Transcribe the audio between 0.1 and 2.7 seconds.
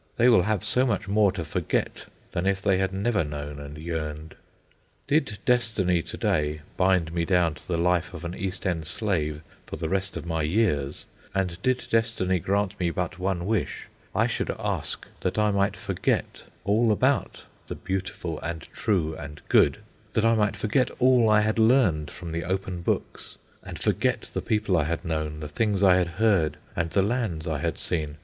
They will have so much more to forget than if